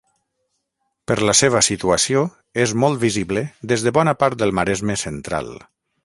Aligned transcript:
Per 1.09 1.17
la 1.29 1.35
seva 1.39 1.59
situació 1.67 2.23
és 2.65 2.73
molt 2.83 2.99
visible 3.03 3.43
des 3.73 3.83
de 3.89 3.93
bona 4.01 4.15
part 4.23 4.39
del 4.43 4.55
Maresme 4.61 4.97
central. 5.03 5.53